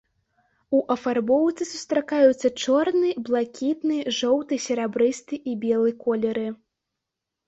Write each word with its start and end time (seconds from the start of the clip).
У 0.75 0.77
афарбоўцы 0.93 1.65
сустракаюцца 1.71 2.47
чорны, 2.63 3.09
блакітны, 3.27 3.97
жоўты, 4.21 4.59
серабрысты 4.65 5.39
і 5.53 5.53
белы 5.67 5.91
колеры. 6.03 6.47